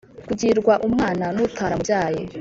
kugirwa 0.27 0.73
umwana 0.87 1.25
n 1.35 1.37
utaramubyaye 1.45 2.21